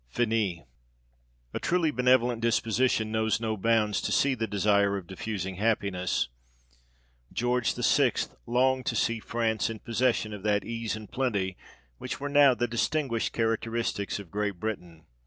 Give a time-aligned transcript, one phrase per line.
[0.09, 0.61] Finis.
[1.53, 6.27] A TRULY benevolent disposition knows no bounds to the desire of diffusing happiness:
[7.31, 8.13] George VI.
[8.47, 11.55] longed to see France in possession of that ease and plenty
[11.99, 15.05] which were now the distinguished characteristics of Great Britain.